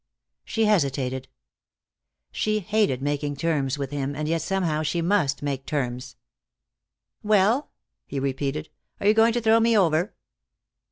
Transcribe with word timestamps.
She 0.43 0.65
hesitated. 0.65 1.27
She 2.31 2.57
hated 2.59 3.03
making 3.03 3.35
terms 3.35 3.77
with 3.77 3.91
him, 3.91 4.15
and 4.15 4.27
yet 4.27 4.41
somehow 4.41 4.81
she 4.81 4.99
must 4.99 5.43
make 5.43 5.63
terms. 5.67 6.15
"Well?" 7.21 7.69
he 8.07 8.19
repeated. 8.19 8.69
"Are 8.99 9.05
you 9.05 9.13
going 9.13 9.33
to 9.33 9.41
throw 9.41 9.59
me 9.59 9.77
over?" 9.77 10.15